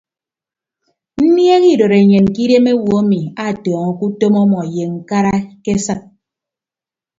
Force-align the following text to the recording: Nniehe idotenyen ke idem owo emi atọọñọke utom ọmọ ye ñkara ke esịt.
Nniehe 1.23 1.57
idotenyen 1.73 2.25
ke 2.33 2.39
idem 2.45 2.65
owo 2.73 2.93
emi 3.03 3.19
atọọñọke 3.45 4.03
utom 4.09 4.33
ọmọ 4.43 4.59
ye 4.73 4.83
ñkara 4.95 5.33
ke 5.63 5.71
esịt. 5.77 6.01